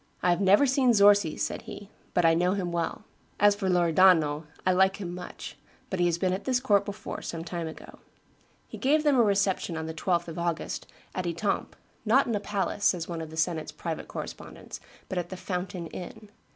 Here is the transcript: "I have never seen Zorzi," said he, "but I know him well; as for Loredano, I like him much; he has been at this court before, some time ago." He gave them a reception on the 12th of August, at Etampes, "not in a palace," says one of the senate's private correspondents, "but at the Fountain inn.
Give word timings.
"I 0.23 0.31
have 0.31 0.41
never 0.41 0.65
seen 0.65 0.93
Zorzi," 0.95 1.37
said 1.37 1.61
he, 1.69 1.91
"but 2.15 2.25
I 2.25 2.33
know 2.33 2.53
him 2.53 2.71
well; 2.71 3.03
as 3.39 3.53
for 3.53 3.69
Loredano, 3.69 4.45
I 4.65 4.71
like 4.71 4.95
him 4.97 5.13
much; 5.13 5.55
he 5.95 6.07
has 6.07 6.17
been 6.17 6.33
at 6.33 6.45
this 6.45 6.59
court 6.59 6.85
before, 6.85 7.21
some 7.21 7.43
time 7.43 7.67
ago." 7.67 7.99
He 8.67 8.79
gave 8.79 9.03
them 9.03 9.15
a 9.17 9.21
reception 9.21 9.77
on 9.77 9.85
the 9.85 9.93
12th 9.93 10.27
of 10.27 10.39
August, 10.39 10.87
at 11.13 11.27
Etampes, 11.27 11.77
"not 12.03 12.25
in 12.25 12.33
a 12.33 12.39
palace," 12.39 12.83
says 12.85 13.07
one 13.07 13.21
of 13.21 13.29
the 13.29 13.37
senate's 13.37 13.71
private 13.71 14.07
correspondents, 14.07 14.79
"but 15.07 15.19
at 15.19 15.29
the 15.29 15.37
Fountain 15.37 15.85
inn. 15.85 16.31